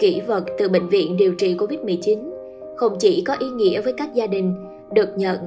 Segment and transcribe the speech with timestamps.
[0.00, 2.18] Kỷ vật từ bệnh viện điều trị Covid-19
[2.76, 4.54] không chỉ có ý nghĩa với các gia đình,
[4.92, 5.38] được nhận,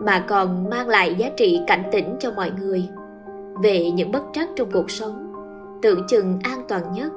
[0.00, 2.88] mà còn mang lại giá trị cảnh tỉnh cho mọi người.
[3.62, 5.32] Về những bất trắc trong cuộc sống,
[5.82, 7.12] tưởng chừng an toàn nhất.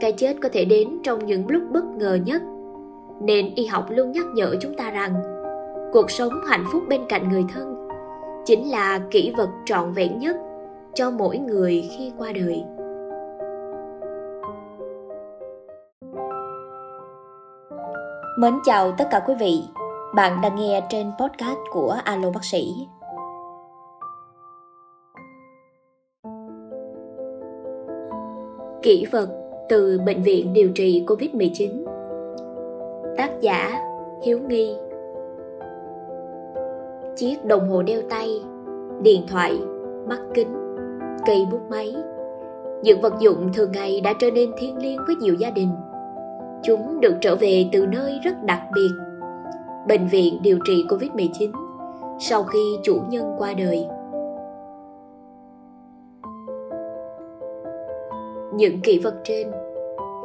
[0.00, 2.42] Cái chết có thể đến trong những lúc bất ngờ nhất.
[3.22, 5.14] Nên y học luôn nhắc nhở chúng ta rằng,
[5.92, 7.88] cuộc sống hạnh phúc bên cạnh người thân
[8.44, 10.36] chính là kỷ vật trọn vẹn nhất
[10.94, 12.64] cho mỗi người khi qua đời.
[18.40, 19.62] Mến chào tất cả quý vị.
[20.14, 22.74] Bạn đang nghe trên podcast của Alo Bác sĩ.
[28.82, 29.28] Kỹ vật
[29.68, 31.84] từ Bệnh viện điều trị COVID-19
[33.16, 33.80] Tác giả
[34.24, 34.76] Hiếu Nghi
[37.16, 38.28] Chiếc đồng hồ đeo tay,
[39.02, 39.58] điện thoại,
[40.08, 40.76] mắt kính,
[41.26, 41.96] cây bút máy
[42.82, 45.70] Những vật dụng thường ngày đã trở nên thiêng liêng với nhiều gia đình–
[46.62, 48.90] Chúng được trở về từ nơi rất đặc biệt,
[49.88, 51.52] bệnh viện điều trị Covid-19
[52.20, 53.86] sau khi chủ nhân qua đời.
[58.54, 59.50] Những kỷ vật trên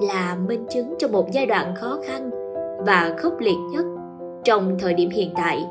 [0.02, 2.30] là minh chứng cho một giai đoạn khó khăn
[2.85, 3.85] và khốc liệt nhất
[4.44, 5.66] trong thời điểm hiện tại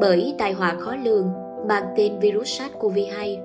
[0.00, 1.32] bởi tai họa khó lường
[1.68, 3.36] mang tên virus SARS-CoV-2.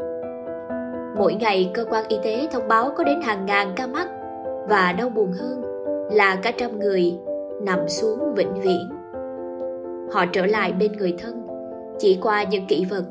[1.18, 4.08] Mỗi ngày, cơ quan y tế thông báo có đến hàng ngàn ca mắc
[4.70, 5.70] và đau buồn hơn
[6.12, 7.14] là cả trăm người
[7.62, 8.90] nằm xuống vĩnh viễn.
[10.12, 11.48] Họ trở lại bên người thân,
[12.00, 13.03] chỉ qua những kỷ vật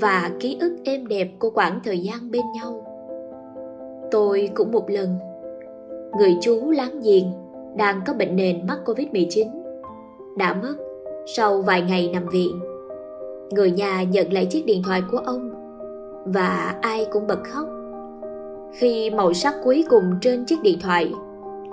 [0.00, 2.86] và ký ức êm đẹp của quãng thời gian bên nhau.
[4.10, 5.16] Tôi cũng một lần,
[6.18, 7.32] người chú láng giềng
[7.76, 9.48] đang có bệnh nền mắc covid 19
[10.36, 10.74] đã mất
[11.26, 12.60] sau vài ngày nằm viện.
[13.50, 15.50] Người nhà nhận lại chiếc điện thoại của ông
[16.24, 17.68] và ai cũng bật khóc.
[18.72, 21.12] Khi màu sắc cuối cùng trên chiếc điện thoại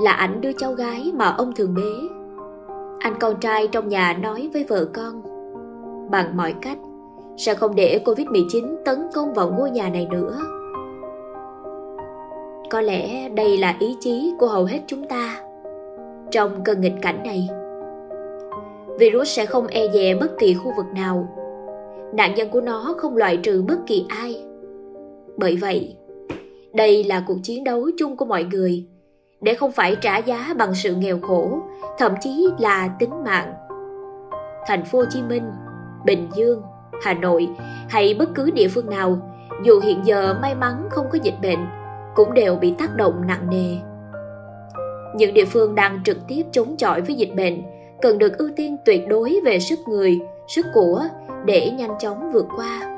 [0.01, 2.15] là ảnh đứa cháu gái mà ông thường bế
[2.99, 5.21] anh con trai trong nhà nói với vợ con
[6.11, 6.77] bằng mọi cách
[7.37, 10.37] sẽ không để Covid-19 tấn công vào ngôi nhà này nữa.
[12.69, 15.41] Có lẽ đây là ý chí của hầu hết chúng ta
[16.31, 17.49] trong cơn nghịch cảnh này.
[18.99, 21.27] Virus sẽ không e dè bất kỳ khu vực nào.
[22.13, 24.43] Nạn nhân của nó không loại trừ bất kỳ ai.
[25.37, 25.95] Bởi vậy,
[26.73, 28.85] đây là cuộc chiến đấu chung của mọi người
[29.41, 31.59] để không phải trả giá bằng sự nghèo khổ,
[31.97, 33.53] thậm chí là tính mạng.
[34.67, 35.51] Thành phố Hồ Chí Minh,
[36.05, 36.61] Bình Dương,
[37.03, 37.49] Hà Nội
[37.89, 39.17] hay bất cứ địa phương nào,
[39.63, 41.59] dù hiện giờ may mắn không có dịch bệnh,
[42.15, 43.77] cũng đều bị tác động nặng nề.
[45.15, 47.63] Những địa phương đang trực tiếp chống chọi với dịch bệnh
[48.01, 51.03] cần được ưu tiên tuyệt đối về sức người, sức của
[51.45, 52.95] để nhanh chóng vượt qua.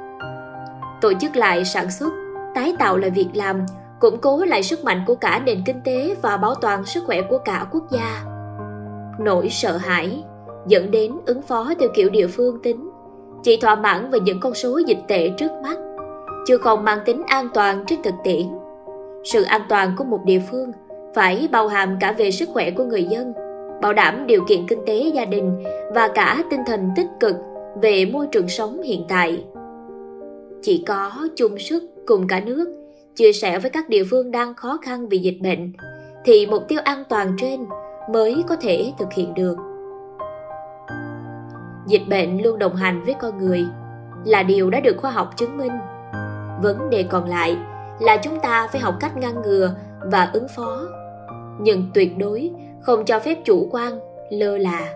[1.02, 2.14] Tổ chức lại sản xuất,
[2.56, 3.66] tái tạo lại việc làm
[4.02, 7.22] củng cố lại sức mạnh của cả nền kinh tế và bảo toàn sức khỏe
[7.22, 8.24] của cả quốc gia.
[9.20, 10.24] Nỗi sợ hãi
[10.68, 12.90] dẫn đến ứng phó theo kiểu địa phương tính,
[13.44, 15.78] chỉ thỏa mãn về những con số dịch tệ trước mắt,
[16.48, 18.48] chưa còn mang tính an toàn trên thực tiễn.
[19.24, 20.72] Sự an toàn của một địa phương
[21.16, 23.34] phải bao hàm cả về sức khỏe của người dân,
[23.82, 25.64] bảo đảm điều kiện kinh tế gia đình
[25.96, 27.36] và cả tinh thần tích cực
[27.82, 29.44] về môi trường sống hiện tại.
[30.62, 32.81] Chỉ có chung sức cùng cả nước
[33.16, 35.74] chia sẻ với các địa phương đang khó khăn vì dịch bệnh,
[36.26, 37.66] thì mục tiêu an toàn trên
[38.10, 39.58] mới có thể thực hiện được.
[41.88, 43.66] Dịch bệnh luôn đồng hành với con người
[44.26, 45.72] là điều đã được khoa học chứng minh.
[46.62, 47.58] Vấn đề còn lại
[48.00, 50.82] là chúng ta phải học cách ngăn ngừa và ứng phó,
[51.60, 52.52] nhưng tuyệt đối
[52.82, 54.00] không cho phép chủ quan
[54.30, 54.94] lơ là.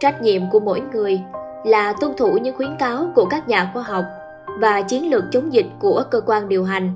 [0.00, 1.20] Trách nhiệm của mỗi người
[1.64, 4.04] là tuân thủ những khuyến cáo của các nhà khoa học
[4.60, 6.94] và chiến lược chống dịch của cơ quan điều hành.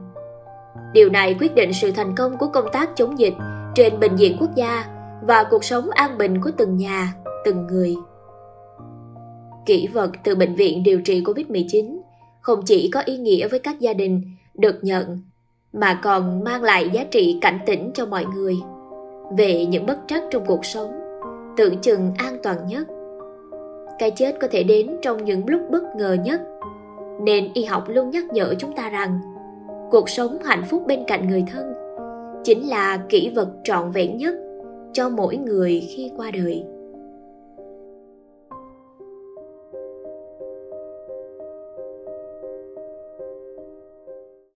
[0.93, 3.35] Điều này quyết định sự thành công của công tác chống dịch
[3.75, 4.85] trên bệnh viện quốc gia
[5.23, 7.15] và cuộc sống an bình của từng nhà,
[7.45, 7.97] từng người.
[9.67, 11.99] Kỷ vật từ bệnh viện điều trị COVID-19
[12.41, 14.23] không chỉ có ý nghĩa với các gia đình
[14.55, 15.21] được nhận
[15.73, 18.57] mà còn mang lại giá trị cảnh tỉnh cho mọi người
[19.37, 20.93] về những bất trắc trong cuộc sống
[21.57, 22.89] tưởng chừng an toàn nhất
[23.99, 26.41] cái chết có thể đến trong những lúc bất ngờ nhất
[27.23, 29.21] nên y học luôn nhắc nhở chúng ta rằng,
[29.91, 31.73] cuộc sống hạnh phúc bên cạnh người thân
[32.45, 34.35] chính là kỷ vật trọn vẹn nhất
[34.93, 36.65] cho mỗi người khi qua đời.